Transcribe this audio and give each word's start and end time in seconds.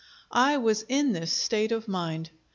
I 0.31 0.57
was 0.57 0.81
in 0.89 1.11
this 1.13 1.31
state 1.31 1.71
of 1.71 1.87
mind. 1.87 2.31